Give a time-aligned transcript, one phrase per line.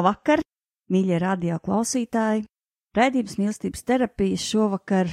[0.00, 0.40] Labvakar,
[0.88, 2.46] mīļie radio klausītāji!
[2.96, 5.10] Raidījums mīlestības terapijas šovakar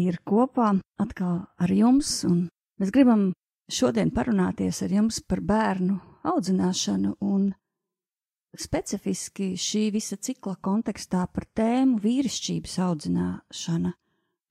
[0.00, 0.70] ir kopā
[1.04, 2.46] atkal ar jums, un
[2.80, 3.26] mēs gribam
[3.68, 5.98] šodien parunāties ar jums par bērnu
[6.32, 7.50] audzināšanu un
[8.56, 13.92] specifiski šī visa cikla kontekstā par tēmu vīrišķības audzināšana.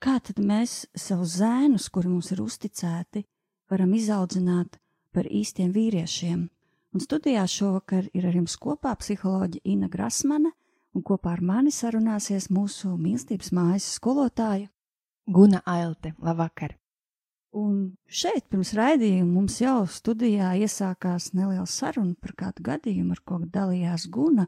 [0.05, 3.25] Kā tad mēs savus zēnus, kuri mums ir uzticēti,
[3.73, 4.77] varam izaudzināt
[5.17, 6.45] par īstiem vīriešiem?
[6.89, 10.49] Un studijā šovakar ir ar jums kopā psiholoģija Ina Grasmane,
[10.97, 14.71] un kopā ar mani sarunāsies mūsu mīlestības mājas skolotāja
[15.29, 16.15] Guna Ailte.
[16.17, 16.73] Labvakar!
[17.53, 23.39] Un šeit pirms raidījuma mums jau studijā iesākās neliela saruna par kādu gadījumu, ar ko
[23.45, 24.47] dalījās Guna,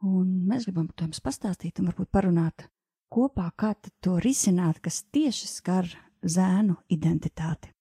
[0.00, 2.68] un mēs gribam par to jums pastāstīt un varbūt parunāt
[3.12, 5.88] kopā, kā to risināt, kas tieši skar
[6.24, 7.72] zēnu identitāti.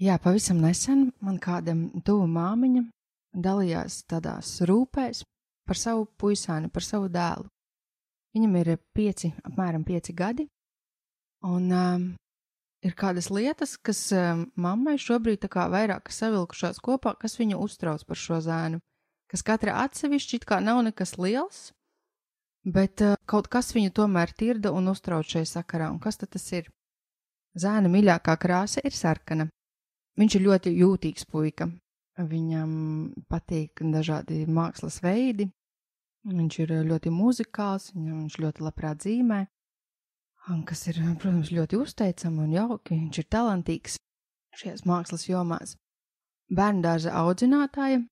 [0.00, 2.90] Jā, pavisam nesen man kādam tuvu māmiņa
[3.32, 5.22] dalījās tādās rūpēs
[5.68, 7.48] par savu puisāni, par savu dēlu.
[8.32, 10.46] Viņam ir pieci, apmēram pieci gadi,
[11.44, 12.06] un um,
[12.82, 18.04] ir kādas lietas, kas um, mammai šobrīd tā kā vairāk savilkušās kopā, kas viņu uztrauc
[18.08, 18.80] par šo zēnu,
[19.28, 21.70] kas katra atsevišķi it kā nav nekas liels,
[22.64, 26.48] bet uh, kaut kas viņu tomēr tirda un uztrauc šajā sakarā, un kas tad tas
[26.56, 26.72] ir?
[27.52, 29.50] Zēna mīļākā krāsa ir sarkana.
[30.16, 31.68] Viņš ir ļoti jūtīgs puika,
[32.20, 32.72] Viņam
[33.32, 35.48] patīk dažādi mākslas veidi.
[36.28, 39.46] Viņš ir ļoti muzikāls, viņš ļoti labprāt zīmē.
[40.52, 42.98] Un kas ir, protams, ļoti uzteicami un jauki.
[42.98, 43.96] Viņš ir talantīgs
[44.58, 45.76] šajās mākslas jomās.
[46.52, 48.02] Bērndārza audzinātāja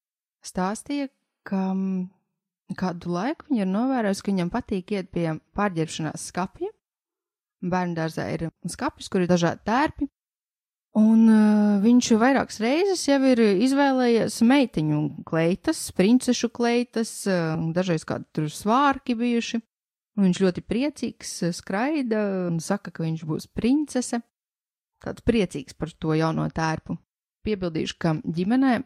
[0.46, 1.10] stāstīja,
[1.44, 1.74] ka
[2.78, 5.26] kādu laiku viņa ir novērojusi, ka viņam patīk iet pie
[5.58, 6.70] pārģērbšanās skapja.
[7.60, 10.08] Bērndārzā ir skapis, kur ir dažādi tērpi,
[10.98, 18.26] Un uh, viņš vairākas reizes jau ir izvēlējies meiteņu kleitas, princešu kleitas, uh, dažreiz kādi
[18.34, 19.60] tur svārki bijuši.
[20.18, 24.18] Un viņš ļoti priecīgs skraida un saka, ka viņš būs princese.
[25.00, 26.98] Tāds priecīgs par to jauno tērpu.
[27.46, 28.80] Piebildīšu, ka ģimenē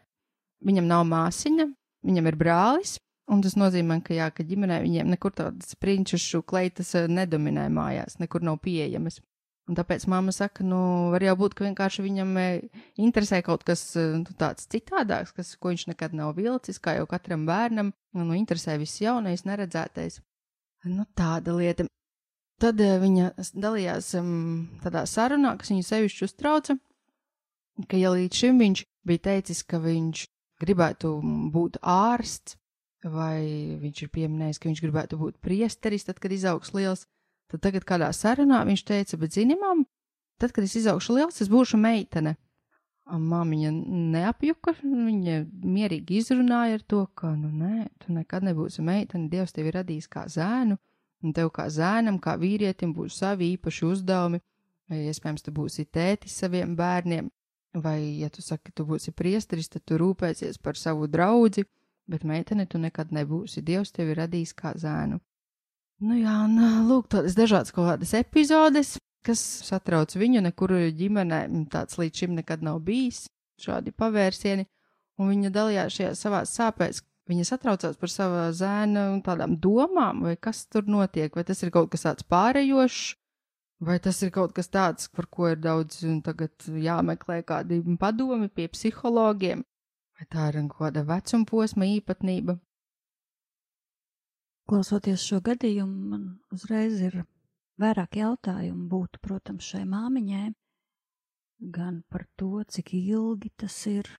[0.63, 1.65] viņam nav māsiņa,
[2.05, 2.93] viņam ir brālis,
[3.27, 8.45] un tas nozīmē, ka, jā, ka ģimenē viņiem nekur tādas princešu kleitas nedominē mājās, nekur
[8.45, 9.19] nav pieejamas.
[9.65, 12.49] Un tāpēc mamma saka, nu, var jau būt, ka vienkārši viņam e,
[13.01, 17.07] interesē kaut kas e, nu, tāds citādāks, kas, ko viņš nekad nav vilcis, kā jau
[17.09, 20.19] katram bērnam, nu, interesē viss jaunais, neredzētais.
[20.85, 21.87] Nu, tāda lieta.
[22.61, 24.35] Tad e, viņa dalījās um,
[24.83, 26.77] tādā sarunā, kas viņu sevišķi uztrauca,
[27.89, 30.27] ka ja līdz šim viņš bija teicis, ka viņš
[30.61, 31.17] gribētu
[31.57, 32.59] būt ārsts,
[33.01, 33.41] vai
[33.81, 37.05] viņš ir pieminējis, ka viņš gribētu būt priesteris, tad, kad izaugs liels,
[37.51, 39.85] Tad tagad kādā sarunā viņš teica, bet zini, mam,
[40.41, 42.35] tad, kad es izaugšu liels, es būšu meitene.
[43.05, 43.69] Māmiņa
[44.15, 49.73] neapjuka, viņa mierīgi izrunāja ar to, ka, nu, nē, tu nekad nebūsi meitene, Dievs tevi
[49.75, 50.79] radīs kā zēnu,
[51.21, 54.41] un tev kā zēnam, kā vīrietim būs savi īpaši uzdevumi,
[54.89, 57.29] vai iespējams tu būsi tētis saviem bērniem,
[57.77, 61.67] vai, ja tu saki, tu būsi priesteris, tad tu rūpēsies par savu draudzi,
[62.09, 65.21] bet meitene tu nekad nebūsi, Dievs tevi radīs kā zēnu.
[66.03, 66.59] Nu jā, un
[66.89, 72.65] lūk, tādas dažādas kaut kādas epizodes, kas satrauc viņu, nekur ģimenē tāds līdz šim nekad
[72.65, 73.25] nav bijis,
[73.63, 74.65] šādi pavērsieni,
[75.19, 77.03] un viņa dalījās šajā savā sāpēs.
[77.25, 81.89] Viņa satraucās par savu zēnu tādām domām, vai kas tur notiek, vai tas ir kaut
[81.95, 83.15] kas tāds pārējošs,
[83.87, 88.67] vai tas ir kaut kas tāds, par ko ir daudz tagad jāmeklē kādi padomi pie
[88.69, 89.63] psihologiem,
[90.19, 92.59] vai tā ir kaut kāda vecuma posma īpatnība.
[94.65, 96.21] Klausoties šo gadījumu, man
[96.55, 97.19] uzreiz ir
[97.81, 100.53] vairāk jautājumu būtu, protams, šai māmiņai.
[101.75, 104.09] gan par to, cik ilgi tas ir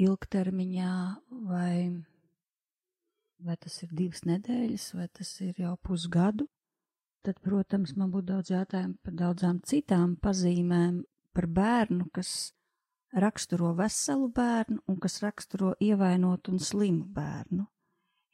[0.00, 0.92] ilgtermiņā,
[1.50, 2.04] vai,
[3.44, 6.46] vai tas ir divas nedēļas, vai tas ir jau pusgadu.
[7.26, 11.02] Tad, protams, man būtu daudz jautājumu par daudzām citām pazīmēm
[11.34, 12.52] par bērnu, kas
[13.12, 17.66] raksturo veselu bērnu un kas raksturo ievainotu un slimu bērnu.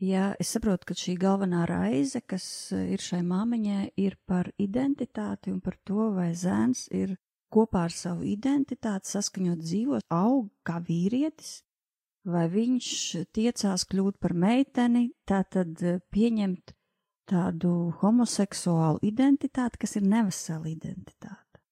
[0.04, 2.46] Jā, es saprotu, ka šī galvenā raize, kas
[2.76, 7.14] ir šai māmiņai, ir par identitāti un par to, vai zēns ir
[7.54, 11.62] kopā ar savu identitāti saskaņot dzīvot, aug kā vīrietis,
[12.26, 12.88] vai viņš
[13.36, 15.78] tiecās kļūt par meiteni, tātad
[16.12, 16.74] pieņemt
[17.30, 17.72] tādu
[18.02, 21.62] homoseksuālu identitāti, kas ir nevesela identitāte.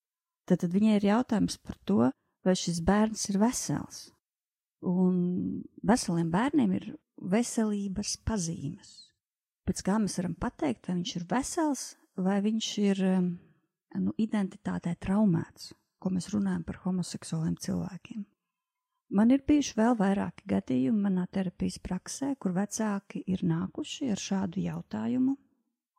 [0.48, 2.10] Tad, tad viņai ir jautājums par to,
[2.46, 4.06] vai šis bērns ir vesels.
[4.82, 6.88] Un veseliem bērniem ir
[7.30, 8.90] veselības pazīmes.
[9.66, 11.84] Pēc kā mēs varam pateikt, vai viņš ir vesels,
[12.18, 13.30] vai viņš ir um,
[14.02, 15.70] nu, identitātē traumēts,
[16.02, 18.24] ko mēs runājam par homoseksuāliem cilvēkiem.
[19.12, 24.62] Man ir bijuši vēl vairāki gadījumi manā terapijas praksē, kur vecāki ir nākuši ar šādu
[24.64, 25.36] jautājumu.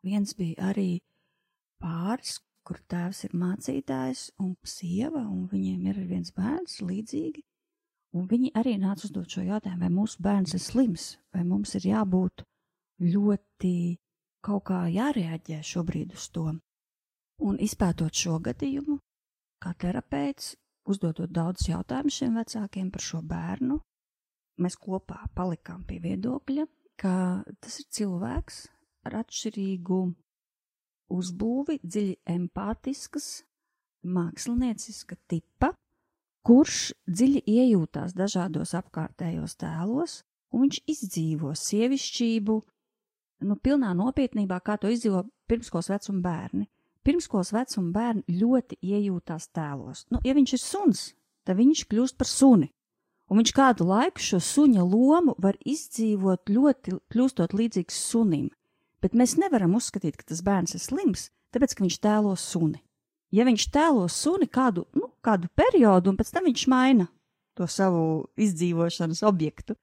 [0.03, 0.97] Viens bija arī
[1.83, 7.43] pāris, kur tēvs ir mācītājs un sieva, un viņiem ir viens bērns līdzīgi.
[8.13, 11.87] Un viņi arī nāca uzdot šo jautājumu, vai mūsu bērns ir slims, vai mums ir
[11.89, 12.43] jābūt
[13.01, 13.75] ļoti
[14.45, 16.51] kaut kā jārēģē šobrīd uz to.
[17.43, 18.99] Un izpētot šo gadījumu,
[19.63, 20.53] kā terapeits,
[20.85, 23.79] uzdodot daudz jautājumu šiem vecākiem par šo bērnu,
[24.61, 26.67] mēs kopā palikām pie viedokļa,
[26.99, 27.15] ka
[27.63, 28.59] tas ir cilvēks
[29.07, 30.01] ar atšķirīgu
[31.13, 33.29] uzbūvi, dziļi empātiskas,
[34.03, 35.73] mākslinieciska tipa,
[36.47, 40.21] kurš dziļi iejūtās dažādos apkārtējos tēlos,
[40.53, 42.59] un viņš izdzīvo sievišķību,
[43.47, 46.67] nu, pilnā nopietnībā, kā to izdzīvo pirmskolas vecuma bērni.
[47.03, 50.05] Pirmskolas vecuma bērni ļoti iejūtās tēlos.
[50.11, 51.05] Nu, ja viņš ir suns,
[51.43, 52.69] tad viņš kļūst par suni.
[53.31, 58.51] Un viņš kādu laiku šo suņa lomu var izdzīvot ļoti, kļūstot līdzīgs sunim
[59.03, 62.79] bet mēs nevaram uzskatīt, ka tas bērns ir slims, tāpēc, ka viņš tēlo suni.
[63.33, 67.07] Ja viņš tēlo suni kādu, nu, kādu periodu, un pēc tam viņš maina
[67.57, 68.03] to savu
[68.37, 69.75] izdzīvošanas objektu,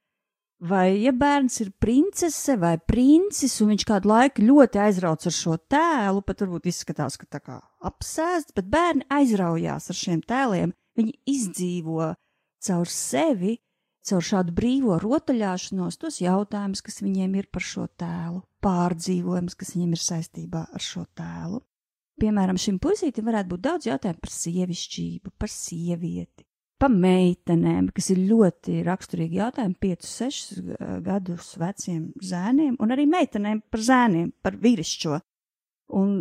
[0.61, 5.56] vai ja bērns ir princese vai princis, un viņš kādu laiku ļoti aizrauc ar šo
[5.70, 7.58] tēlu, pat varbūt izskatās, ka tā kā
[7.91, 12.12] apsēsts, bet bērni aizraujās ar šiem tēliem, viņi izdzīvo
[12.67, 13.56] caur sevi,
[14.06, 19.97] caur šādu brīvo rotaļāšanos, tos jautājumus, kas viņiem ir par šo tēlu pārdzīvojums, kas viņam
[19.97, 21.62] ir saistībā ar šo tēlu.
[22.21, 26.45] Piemēram, šim puisītim varētu būt daudz jautājumu par sievišķību, par sievieti,
[26.81, 30.61] par meitenēm, kas ir ļoti raksturīgi jautājumi 5, 6
[31.07, 35.21] gadus veciem zēniem, un arī meitenēm par zēniem, par vīrišķo.
[36.01, 36.17] Un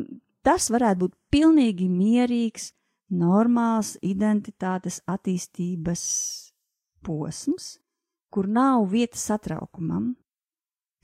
[0.45, 2.71] tas varētu būt pilnīgi mierīgs,
[3.09, 6.03] normāls identitātes attīstības
[7.05, 7.79] posms,
[8.29, 10.13] kur nav vietas satraukumam.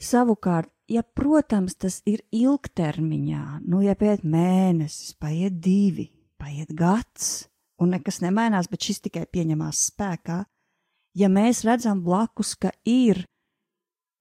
[0.02, 6.10] Savukārt, ja, protams, tas ir ilgtermiņā, nu, ja pēc mēnesis, paiet divi,
[6.42, 7.48] paiet gads,
[7.82, 10.42] un nekas nemainās, bet šis tikai pieņemās spēkā,
[11.20, 13.25] ja mēs redzam blakus, ka ir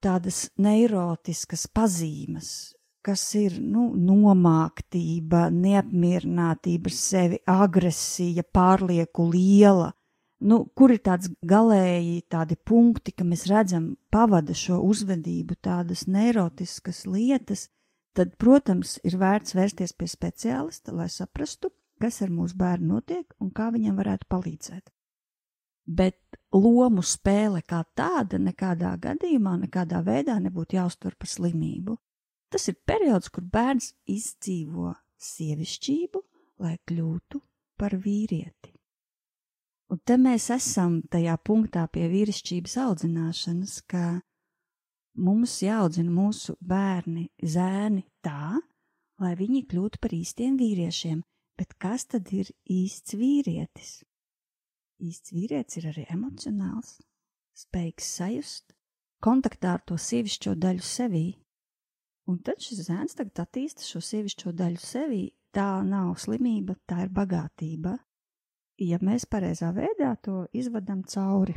[0.04, 9.92] tādas neirotiskas pazīmes, kas ir nu, nomāktība, neapmierinātība ar sevi, agresija, pārlieku liela,
[10.44, 17.04] nu, kur ir tāds galēji tādi punkti, ka mēs redzam, pavada šo uzvedību tādas neirotiskas
[17.08, 17.68] lietas,
[18.16, 23.52] tad, protams, ir vērts vērsties pie speciālista, lai saprastu, kas ar mūsu bērnu notiek un
[23.54, 24.90] kā viņam varētu palīdzēt.
[25.84, 31.98] Bet lomu spēle kā tāda nekādā gadījumā, nekādā veidā nebūtu jāuztver par slimību.
[32.52, 36.22] Tas ir periods, kur bērns izdzīvo sievišķību,
[36.64, 37.42] lai kļūtu
[37.80, 38.73] par vīrieti.
[39.92, 44.04] Un te mēs esam tajā punktā pie vīrišķības audzināšanas, ka
[45.26, 48.56] mums jāaudzina mūsu bērni, zēni tā,
[49.20, 51.20] lai viņi kļūtu par īstiem vīriešiem.
[51.54, 54.00] Bet kas tad ir īsts vīrietis?
[55.04, 56.96] Īsts vīrietis ir arī emocionāls,
[57.54, 58.74] spējīgs sajust,
[59.22, 61.26] kontaktā ar to sievišķo daļu sevī.
[62.26, 65.22] Un tad šis zēns tagad attīsta šo sievišķo daļu sevī.
[65.54, 67.98] Tā nav slimība, tā ir bagātība
[68.78, 71.54] ja mēs pareizā veidā to izvadam cauri.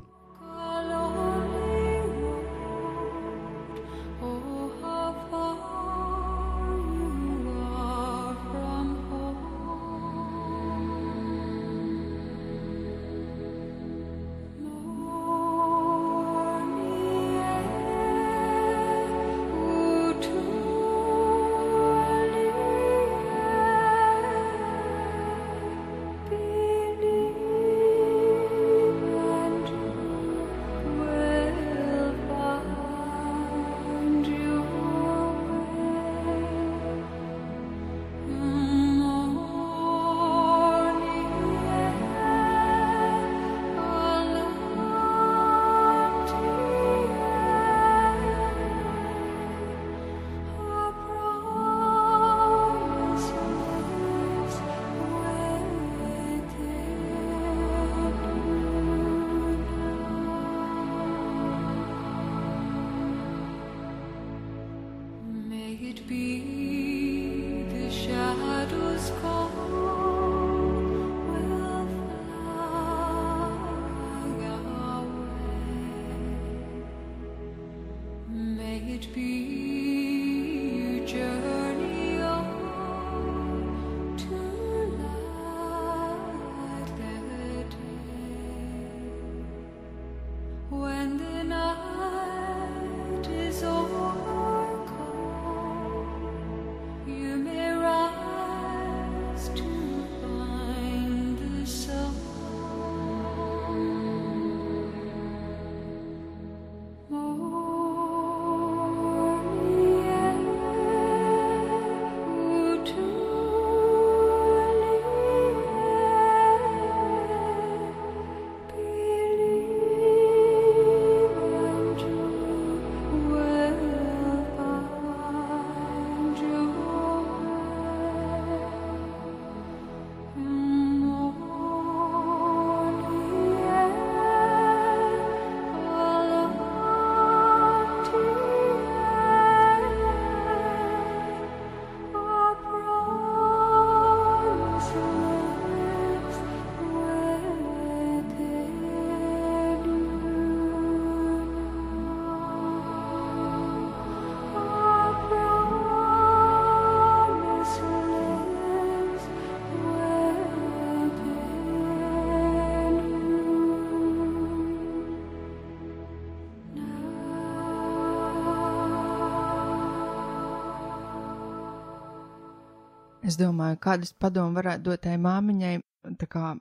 [173.28, 175.76] Es domāju, kādas padomu varētu dot tai māmiņai,
[176.22, 176.56] tā kā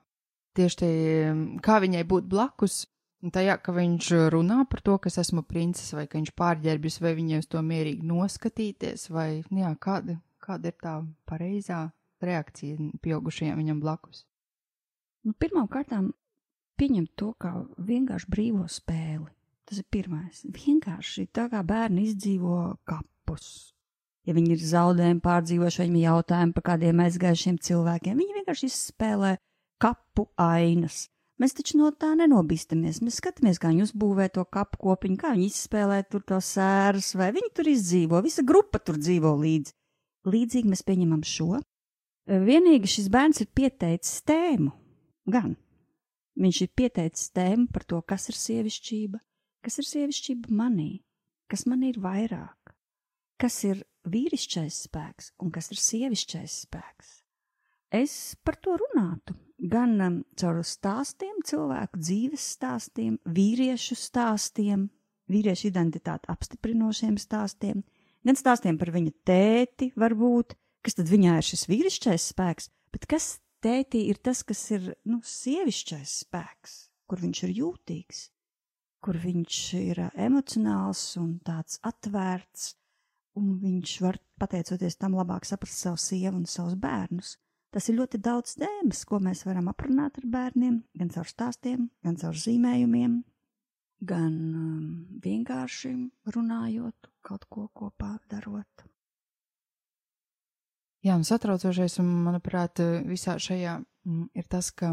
[0.57, 0.93] tieši tie,
[1.63, 2.81] kā viņai būt blakus,
[3.33, 7.13] tajā, ka viņš runā par to, ka es esmu princis, vai ka viņš pārģērbjas, vai
[7.17, 10.97] viņai uz to mierīgi noskatīties, vai, nu jā, kāda, kāda ir tā
[11.29, 11.85] pareizā
[12.23, 14.25] reakcija pieaugušajiem viņam blakus.
[15.25, 16.11] Nu, Pirmām kārtām
[16.79, 19.29] pieņemt to kā vienkārši brīvo spēli.
[19.67, 20.45] Tas ir pirmais.
[20.47, 23.73] Vienkārši tā kā bērni izdzīvo kapus.
[24.27, 29.37] Ja viņi ir zaudējumi pārdzīvojuši, viņiem jautājumi par kādiem aizgājušiem cilvēkiem, viņi vienkārši izspēlē
[29.79, 31.05] kapu ainas.
[31.37, 32.99] Mēs taču no tā nenobīstamies.
[33.05, 37.29] Mēs skatāmies, kā viņi uzbūvē to kapu kopiņu, kā viņi izspēlē tur to sērus, vai
[37.35, 38.23] viņi tur izdzīvo.
[38.25, 39.75] Visa grupa tur dzīvo līdzi.
[40.27, 41.61] Līdzīgi mēs pieņemam šo.
[42.27, 44.73] Vienīgi šis bērns ir pieteicis tēmu.
[45.29, 45.53] Gan
[46.37, 49.19] viņš ir pieteicis tēmu par to, kas ir sievišķība,
[49.65, 50.89] kas ir sievišķība manī,
[51.51, 52.73] kas man ir vairāk,
[53.41, 53.81] kas ir
[54.11, 57.11] vīrišķais spēks un kas ir sievišķais spēks.
[57.93, 64.87] Es par to runātu gan um, caur stāstiem, cilvēku dzīves stāstiem, vīriešu stāstiem,
[65.31, 67.81] vīriešu identitāti apstiprinošiem stāstiem,
[68.27, 73.37] gan stāstiem par viņa tēti, varbūt, kas tad viņā ir šis vīrišķais spēks, bet kas
[73.63, 76.77] tētī ir tas, kas ir nu, sievišķais spēks,
[77.09, 78.25] kur viņš ir jūtīgs,
[79.03, 82.75] kur viņš ir emocionāls un tāds atvērts,
[83.37, 87.35] un viņš var, pateicoties tam, labāk saprast savu sievu un savus bērnus.
[87.73, 92.15] Tas ir ļoti daudz tēmas, ko mēs varam aprunāt ar bērniem, gan caur stāstiem, gan
[92.17, 93.19] caur zīmējumiem,
[94.07, 94.85] gan um,
[95.23, 95.91] vienkārši
[96.33, 98.87] runājot, kaut ko kopā darot.
[101.05, 104.89] Jā, un satraucošais, un, manuprāt, visā šajā mm, ir tas, ka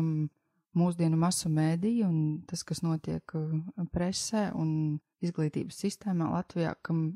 [0.74, 7.14] mūsdienu masu mēdīja un tas, kas notiek uh, presē un izglītības sistēmā Latvijā, kam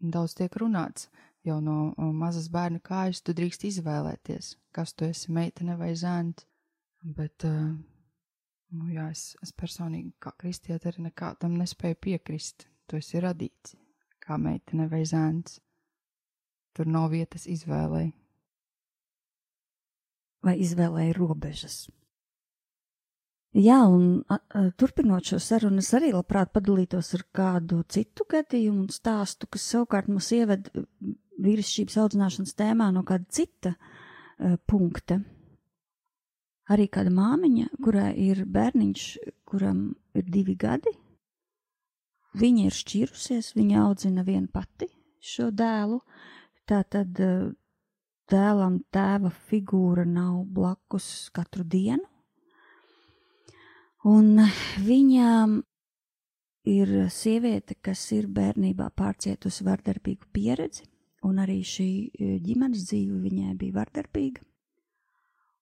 [0.00, 1.08] daudz tiek runāts
[1.44, 6.46] jau no mazas bērna kājas, tu drīkst izvēlēties, kas tu esi, meitene vai zēns.
[7.00, 12.66] Bet, nu, jā, es, es personīgi, kā kristieti, arī nekādam nespēju piekrist.
[12.90, 13.76] Tu esi radīts
[14.20, 15.60] kā meitene vai zēns.
[16.76, 18.10] Tur nav vietas izvēlei.
[20.44, 21.82] Vai izvēlēji robežas?
[23.50, 28.84] Jā, un a, a, turpinot šo sarunu, es arī labprāt padalītos ar kādu citu gadījumu
[28.84, 30.68] un stāstu, kas savukārt mūs ieved
[31.42, 35.18] vīrišķības audzināšanas tēmā no kāda cita uh, punkta.
[36.70, 39.08] Arī kāda māmiņa, kurai ir bērniņš,
[39.50, 39.82] kuram
[40.14, 40.94] ir divi gadi,
[42.38, 44.86] viņa ir šķīrusies, viņa audzina viena pati
[45.18, 45.98] šo dēlu.
[46.70, 47.50] Tā tad uh,
[48.30, 52.06] dēlam tēva figūra nav blakus katru dienu
[54.08, 54.38] Un
[54.80, 55.58] viņām
[56.70, 60.86] ir sieviete, kas ir bērnībā pārcietusi vardarbīgu pieredzi,
[61.28, 64.44] un arī šī e, ģimenes dzīve viņai bija vardarbīga.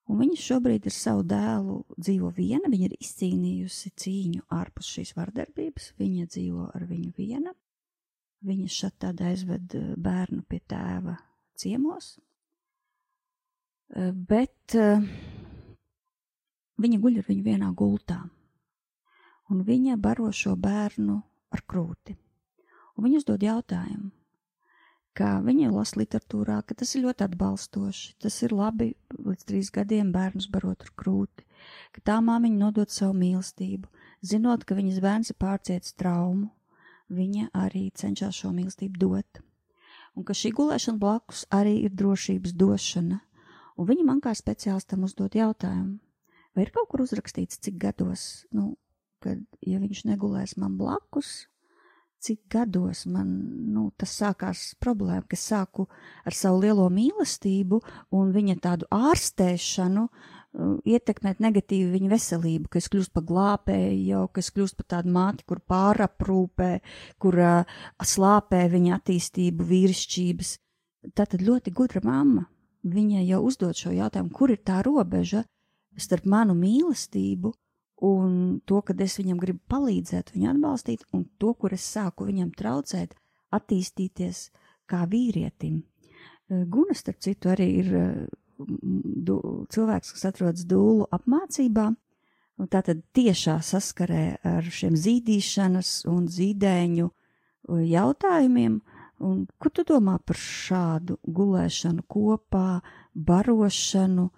[0.09, 5.90] Un viņa šobrīd ar savu dēlu dzīvo viena, viņa ir izcīnījusi cīņu ārpus šīs vardarbības,
[5.99, 7.52] viņa dzīvo ar viņu viena.
[8.47, 11.18] Viņa šeit tad aizved e, bērnu pie tēva
[11.59, 12.14] ciemos,
[14.30, 14.76] bet
[16.78, 18.20] Viņa guļ ar viņu vienā gultā,
[19.50, 21.16] un viņa baro šo bērnu
[21.50, 22.14] ar krūti.
[22.94, 24.11] Un viņa uzdod jautājumu,
[25.18, 30.12] kā viņa lasa literatūrā, ka tas ir ļoti atbalstoši, tas ir labi līdz trīs gadiem
[30.14, 31.47] bērnus barot ar krūti,
[31.94, 33.90] ka tā māmiņa nodod savu mīlestību,
[34.23, 36.52] zinot, ka viņas bērns ir pārcietis traumu,
[37.11, 39.42] viņa arī cenšas šo mīlestību dot,
[40.14, 43.23] un ka šī gulēšana blakus arī ir drošības došana,
[43.78, 45.99] un viņa man kā speciālistam uzdod jautājumu,
[46.58, 48.72] Vai ir kaut kur uzrakstīts, cik gados, nu,
[49.22, 51.44] kad, ja viņš negulēs man blakus,
[52.18, 53.28] cik gados man,
[53.70, 55.86] nu, tas sākās problēma, ka sāku
[56.26, 57.78] ar savu lielo mīlestību
[58.18, 64.42] un viņa tādu ārstēšanu uh, ietekmēt negatīvi viņa veselību, ka es kļūstu par glābēju, ka
[64.42, 66.72] es kļūstu par tādu māti, kur pāraprūpē,
[67.22, 70.56] kur uh, slāpē viņa attīstību, vīrišķības.
[71.14, 72.48] Tā tad ļoti gudra mamma.
[72.88, 75.44] Viņa jau uzdod šo jautājumu, kur ir tā robeža,
[75.99, 77.52] starp manu mīlestību
[78.00, 82.52] un to, kad es viņam gribu palīdzēt, viņu atbalstīt, un to, kur es sāku viņam
[82.58, 83.15] traucēt,
[83.54, 84.49] attīstīties
[84.89, 85.80] kā vīrietim.
[86.49, 88.26] Eh, Guna, starp citu, arī ir eh,
[89.75, 91.89] cilvēks, kas atrodas dūlu apmācībā,
[92.58, 98.80] un tātad tiešā saskarē ar šiem zīdīšanas un zīdēņu eh, jautājumiem,
[99.26, 102.80] un ko tu domā par šādu gulēšanu kopā,
[103.15, 104.30] barošanu,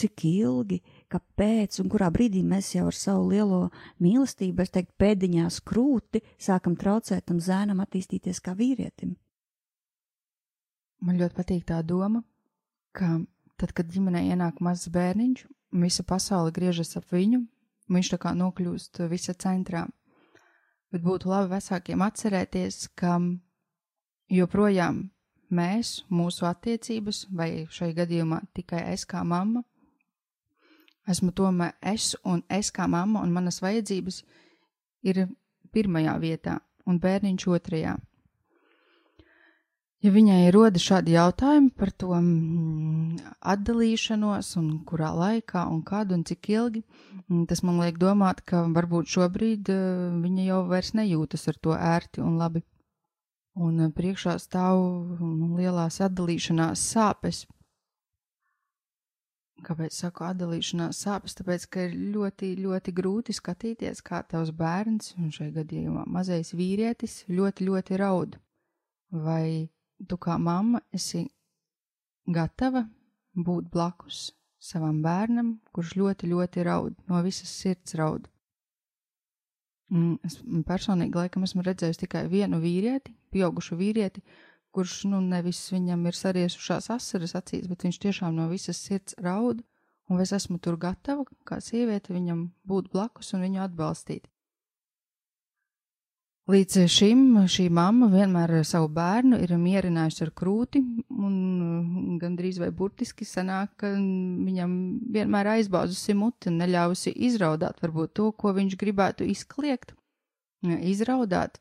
[0.00, 0.80] cik ilgi,
[1.12, 3.60] kāpēc un kurā brīdī mēs jau ar savu lielo
[4.02, 9.14] mīlestību, es teiktu, pēdiņās krūti sākam traucēt tam zēnam attīstīties kā vīrietim.
[11.00, 12.22] Man ļoti patīk tā doma,
[12.96, 13.20] ka
[13.60, 15.46] tad, kad ģimenē ienāk mazs bērniņš,
[15.80, 17.44] visa pasaule griežas ap viņu,
[17.92, 19.86] viņš tā kā nokļūst visa centrā.
[20.90, 23.18] Bet būtu labi vecākiem atcerēties, ka
[24.30, 25.04] joprojām
[25.54, 29.62] mēs, mūsu attiecības, vai šai gadījumā tikai es kā mamma,
[31.08, 34.22] esmu tomēr es un es kā mamma un manas vajadzības
[35.02, 35.26] ir
[35.72, 37.96] pirmajā vietā un bērniņš otrajā.
[40.00, 43.18] Ja viņai rodas šādi jautājumi par to mm,
[43.52, 46.80] atdalīšanos, un kurā laikā, un kad un cik ilgi,
[47.26, 51.76] mm, tas man liek domāt, ka varbūt šobrīd uh, viņa jau vairs nejūtas ar to
[51.76, 52.64] ērti un labi.
[53.60, 57.44] Un uh, priekšā stāv mm, lielās atdalīšanās sāpes.
[59.66, 61.36] Kāpēc saku atdalīšanās sāpes?
[61.38, 67.24] Tāpēc, ka ir ļoti, ļoti grūti skatīties, kā tavs bērns, un šajā gadījumā mazais vīrietis,
[67.28, 68.38] ļoti, ļoti raud.
[69.10, 69.68] Vai
[70.08, 71.26] tu kā mamma esi
[72.30, 72.86] gatava
[73.34, 78.28] būt blakus savam bērnam, kurš ļoti, ļoti raud, no visas sirds raud.
[80.26, 80.36] Es
[80.68, 84.22] personīgi laikam esmu redzējis tikai vienu vīrieti, pieaugušu vīrieti,
[84.74, 89.62] kurš nu nevis viņam ir sariesušās asaras acīs, bet viņš tiešām no visas sirds raud,
[90.10, 94.28] un es esmu tur gatava, kā sieviete, viņam būt blakus un viņu atbalstīt.
[96.50, 97.20] Līdz šim
[97.52, 100.80] šī mamma vienmēr savu bērnu ir mierinājusi ar krūti,
[101.12, 104.72] un mm, gandrīz vai burtiski sanāk, ka viņam
[105.14, 109.94] vienmēr aizbāzusi muti un neļāvusi izraudāt varbūt to, ko viņš gribētu izkliegt,
[110.64, 111.60] izraudāt.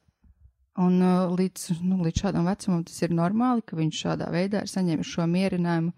[0.79, 1.01] Un
[1.36, 5.25] līdz, nu, līdz šādam vecumam tas ir normāli, ka viņš šādā veidā ir saņēmis šo
[5.27, 5.91] mierinājumu,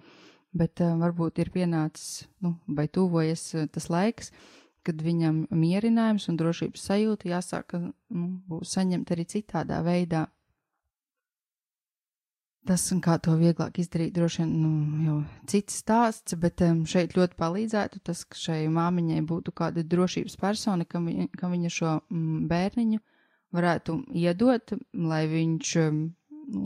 [0.57, 6.27] bet uh, varbūt ir pienācis, nu, vai tuvojas uh, tas laiks, uh, kad viņam mierinājums
[6.31, 10.27] un drošības sajūta jāsāk nu, saņemt arī citādā veidā.
[12.69, 14.71] Tas, kā to vieglāk izdarīt, droši vien nu,
[15.07, 15.15] jau
[15.49, 20.85] cits stāsts, bet um, šeit ļoti palīdzētu tas, ka šai māmiņai būtu kāda drošības persona,
[20.85, 23.01] ka viņa, ka viņa šo mm, bērniņu
[23.55, 26.01] varētu iedot, lai viņš, um,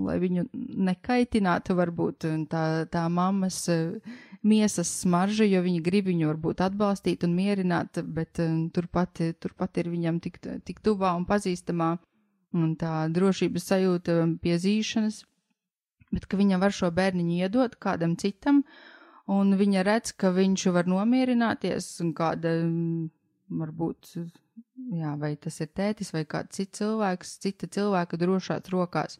[0.06, 0.48] lai viņu
[0.90, 7.34] nekaitinātu varbūt tā, tā mammas uh, miesas smarža, jo viņi grib viņu varbūt atbalstīt un
[7.38, 11.96] mierināt, bet um, turpat, turpat ir viņam tik, tik tuvā un pazīstamā
[12.56, 15.24] un tā drošības sajūta pie zīšanas,
[16.14, 18.64] bet ka viņa var šo bērniņu iedot kādam citam,
[19.32, 22.54] un viņa redz, ka viņš var nomierināties un kāda,
[23.50, 24.12] varbūt,
[24.96, 29.20] jā, vai tas ir tētis vai kāds cits cilvēks, cita cilvēka drošās rokās.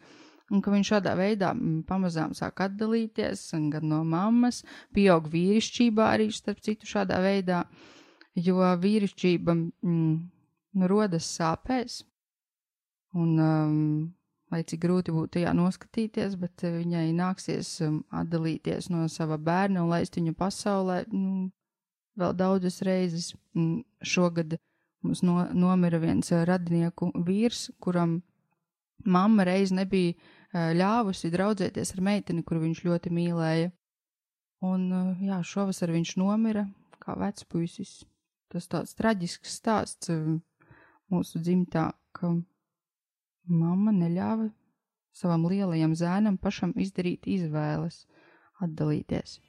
[0.54, 4.62] Un ka viņš šādā veidā mm, pamazām sāk atdalīties gan no mammas,
[4.94, 7.64] pieaug vīrišķībā arī starp citu šādā veidā,
[8.38, 12.04] jo vīrišķība mm, rodas sāpēs,
[13.18, 13.82] un um,
[14.54, 19.94] lai cik grūti būtu tajā noskatīties, bet viņai nāksies um, atdalīties no sava bērna un
[19.96, 21.50] laist viņu pasaulē nu,
[22.20, 23.34] vēl daudzas reizes.
[24.06, 24.58] Šogad
[25.06, 28.20] mums no, nomira viens radinieku vīrs, kuram
[29.06, 30.16] mamma reiz nebija
[30.76, 33.72] ļāvusi draudzēties ar meiteni, kuru viņš ļoti mīlēja.
[34.66, 34.88] Un,
[35.22, 36.66] jā, šovasar viņš nomira
[37.04, 38.04] kā vecpuisis.
[38.50, 40.12] Tas tāds traģisks stāsts
[41.12, 42.32] mūsu dzimtā, ka
[43.46, 44.48] mamma neļāva
[45.16, 48.06] savam lielajam zēnam pašam izdarīt izvēles,
[48.64, 49.40] atdalīties.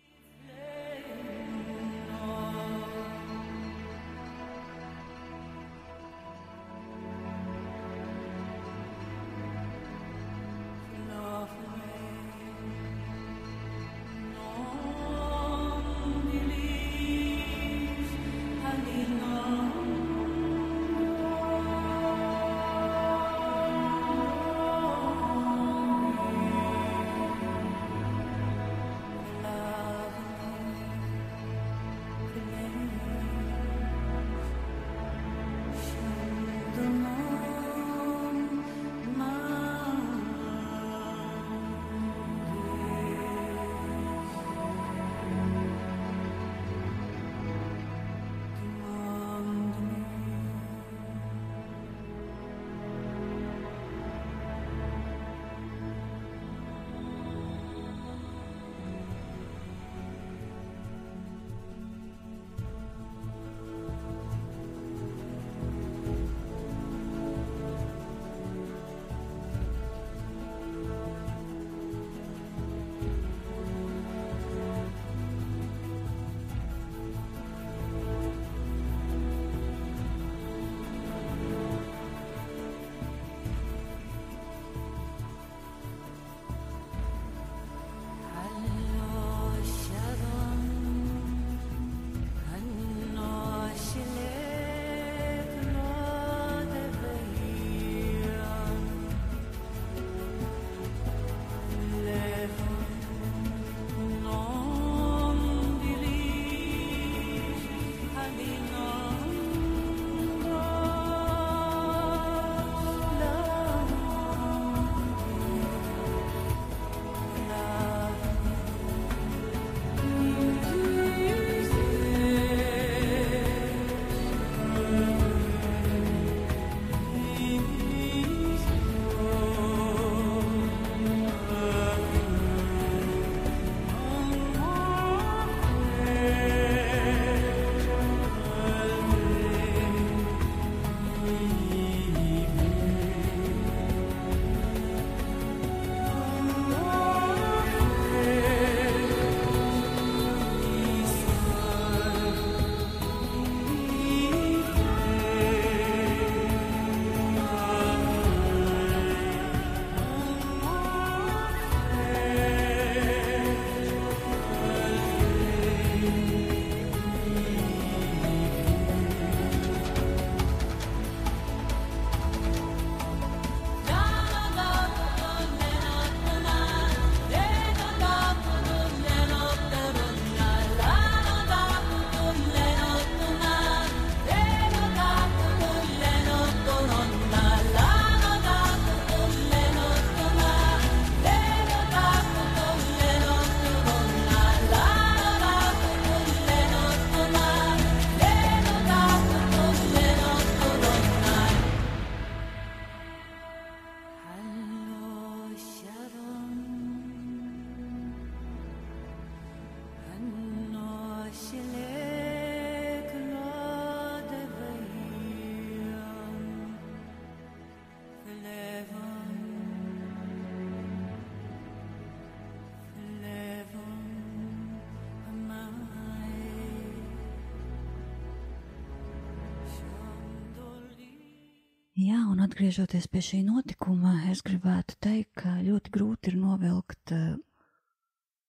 [232.36, 237.38] Un atgriežoties pie šī notikuma, es gribētu teikt, ka ļoti grūti ir novilkt uh,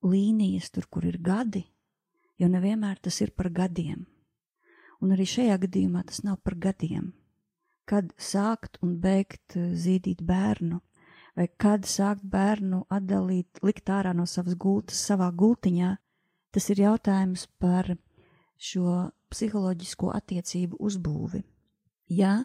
[0.03, 1.61] līnijas tur, kur ir gadi,
[2.35, 4.01] jo nevienmēr tas ir par gadiem.
[4.99, 7.13] Un arī šajā gadījumā tas nav par gadiem.
[7.87, 10.81] Kad sākt un beigt uh, zīdīt bērnu,
[11.39, 15.93] vai kad sākt bērnu atdalīt, likt ārā no savas gultas savā gultiņā,
[16.51, 17.93] tas ir jautājums par
[18.59, 18.99] šo
[19.31, 21.45] psiholoģisko attiecību uzbūvi.
[22.19, 22.41] Ja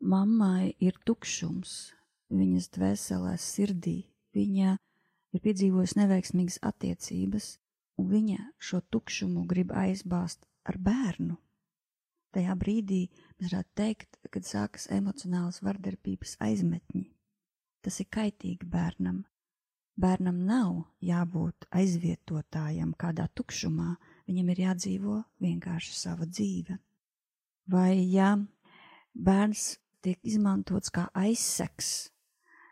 [0.00, 1.94] mammai ir tukšums
[2.30, 3.98] viņas dvēselē, sirdī,
[4.36, 4.76] viņa
[5.34, 7.56] ir piedzīvojusi neveiksmīgas attiecības,
[7.98, 11.38] un viņa šo tukšumu grib aizbāzt ar bērnu.
[12.36, 13.06] Tajā brīdī
[13.38, 17.08] mēs varētu teikt, kad sākas emocionālas vardarbības aizmetņi.
[17.82, 19.22] Tas ir kaitīgi bērnam.
[19.98, 23.96] Bērnam nav jābūt aizvietotājam kādā tukšumā,
[24.28, 26.76] viņam ir jādzīvo vienkārši sava dzīve.
[27.72, 28.36] Vai ja
[29.14, 32.10] bērns tiek izmantots kā aizseks,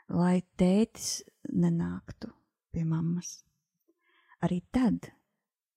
[0.09, 2.31] lai tētis nenāktu
[2.73, 3.41] pie mammas,
[4.45, 5.11] arī tad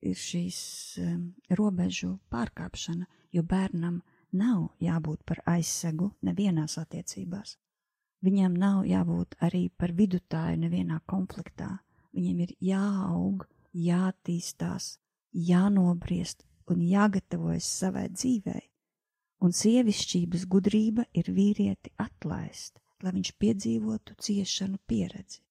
[0.01, 0.59] ir šīs
[1.03, 1.23] um,
[1.57, 7.57] robežu pārkāpšana, jo bērnam nav jābūt par aizsegu nevienās attiecībās.
[8.25, 11.77] Viņam nav jābūt arī par vidutāju nevienā konfliktā.
[12.15, 14.97] Viņam ir jāaug, jātīstās,
[15.31, 18.65] jānobriest un jāgatavojas savai dzīvei,
[19.39, 25.41] un sievišķības gudrība ir vīrieti atlaist, lai viņš piedzīvotu ciešanu pieredzi.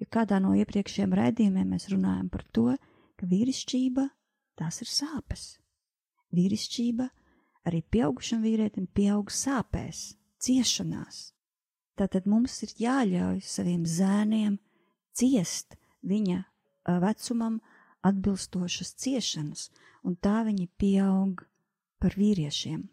[0.00, 2.74] Ja kādā no iepriekšējiem raidījumiem mēs runājam par to,
[3.16, 4.04] ka vīrišķība
[4.60, 5.46] tās ir sāpes.
[6.36, 7.06] Vīrišķība
[7.66, 11.32] arī pieaugušam vīrietim pieaug sāpēs, ciešanās.
[11.96, 14.58] Tātad mums ir jāļauj saviem zēniem
[15.16, 16.42] ciest viņa
[17.02, 17.60] vecumam,
[18.06, 19.70] atbilstošas ciešanas,
[20.06, 21.40] un tā viņi pieaug
[21.98, 22.84] par vīriešiem.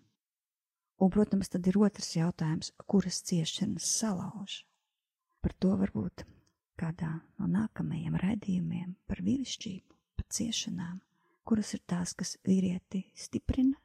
[1.04, 4.62] Un, protams, tad ir otrs jautājums, kuras ciešanas salauž.
[5.44, 6.24] Par to varbūt
[6.80, 7.10] kādā
[7.42, 11.02] no nākamajiem raidījumiem par vīrišķību, par ciešanām,
[11.44, 13.76] kuras ir tās, kas vīrieti stiprina,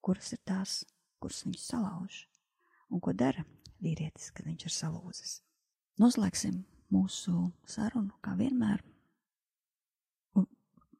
[0.00, 0.78] kuras ir tās,
[1.20, 2.22] kuras viņš salauž,
[2.88, 3.44] un ko dara
[3.84, 5.36] vīrietis, kad viņš ir salūzis.
[6.00, 6.62] Noslēgsim
[6.96, 8.80] mūsu sarunu, kā vienmēr,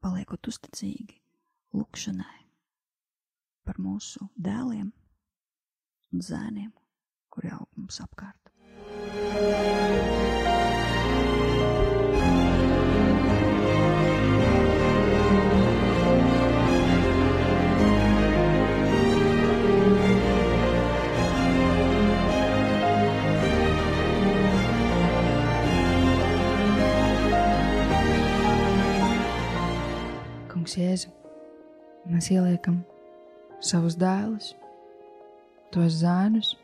[0.04, 1.22] paliekot uzticīgi
[1.72, 2.38] lūkšanai
[3.64, 4.92] par mūsu dēliem
[6.12, 6.70] un zēniem,
[7.32, 8.48] kuri aug mums apkārt.
[30.48, 31.12] Kungs, Jēzu,
[32.08, 32.80] mēs ieliekam
[33.60, 34.54] savus dēlus,
[35.74, 36.54] tos zēnus,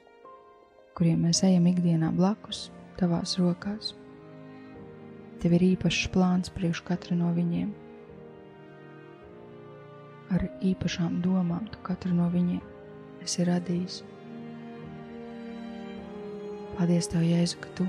[0.98, 2.68] kuriem mēs ejam ikdienā blakus,
[3.00, 3.92] tavās rokās.
[5.42, 7.72] Tev ir īpašs plāns priekš katra no viņiem.
[10.34, 12.62] Ar īpašām domām tu katru no viņiem
[13.24, 14.00] esi radījis.
[16.74, 17.86] Paldies, Tev, Jēzu, ka Tu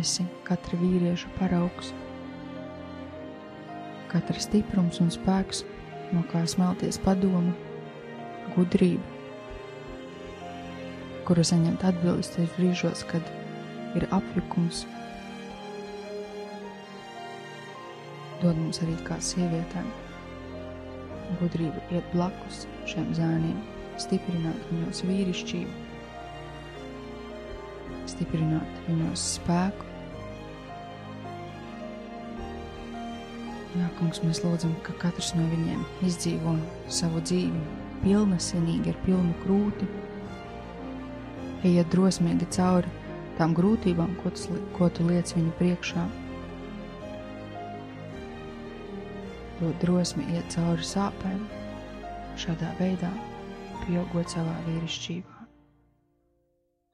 [0.00, 1.92] esi katra vīrieša paraugs
[4.16, 5.64] katra stiprums un spēks,
[6.14, 7.52] no kā smelties padomu,
[8.54, 9.15] gudrība,
[11.26, 13.32] kuru saņemt atbildes brīžos, kad
[13.98, 14.84] ir apjukums.
[18.42, 19.88] Dod mums arī kā sievietēm
[21.40, 23.58] gudrību iet blakus šiem zēniem,
[24.00, 25.82] stiprināt viņos vīrišķību,
[28.12, 29.86] stiprināt viņos spēku
[33.76, 36.54] Jā, kungs, mēs lūdzam, ka katrs no viņiem izdzīvo
[36.88, 37.58] savu dzīvi
[38.00, 39.88] pilnesenīgi, ar pilnu krūti,
[41.66, 42.90] ejiet drosmīgi cauri
[43.36, 46.04] tām grūtībām, ko tu, ko tu liec viņu priekšā.
[49.60, 51.40] Dod drosmi iet cauri sāpēm,
[52.40, 53.12] šādā veidā
[53.84, 55.36] pieaugot savā vīrišķībā.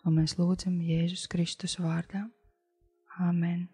[0.02, 2.26] To mēs lūdzam Jēzus Kristus vārdā.
[3.22, 3.68] Āmen!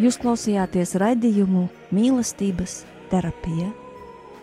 [0.00, 2.78] Jūs klausījāties raidījumu mīlestības
[3.10, 3.66] terapija.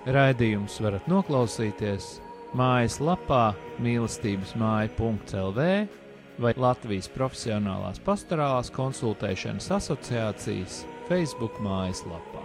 [0.06, 2.12] Raidījumus varat noklausīties
[2.58, 5.66] mājaslapā mīlestības māja.lv
[6.46, 12.37] vai Latvijas Profesionālās pastorālās konsultēšanas asociācijas Facebook mājaslapā.